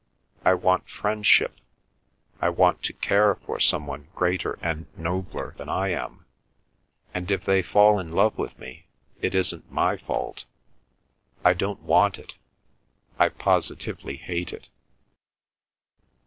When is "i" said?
0.43-0.55, 2.41-2.49, 5.69-5.89, 11.43-11.53, 13.19-13.29